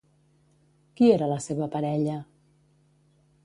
Qui 1.01 1.11
era 1.17 1.29
la 1.33 1.37
seva 1.49 1.67
parella? 1.77 2.19